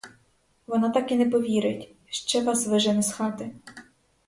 [0.67, 3.51] Вона так і не повірить, ще вас вижене з хати!